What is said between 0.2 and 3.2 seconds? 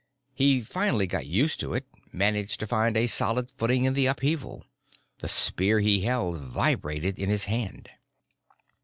He finally got used to it, managed to find a